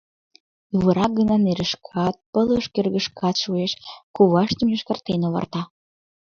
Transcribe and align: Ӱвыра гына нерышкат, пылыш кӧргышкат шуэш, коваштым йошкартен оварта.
Ӱвыра 0.75 1.05
гына 1.17 1.35
нерышкат, 1.45 2.15
пылыш 2.33 2.65
кӧргышкат 2.73 3.35
шуэш, 3.43 3.71
коваштым 4.15 4.67
йошкартен 4.71 5.21
оварта. 5.27 5.61